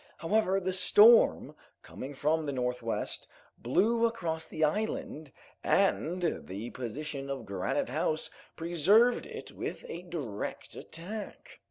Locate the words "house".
7.89-8.31